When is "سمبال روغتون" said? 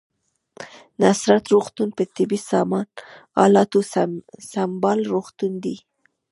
4.53-5.53